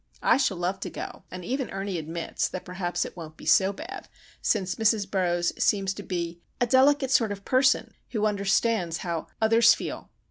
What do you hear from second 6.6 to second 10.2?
delicate sort of person" who understands how "others feel."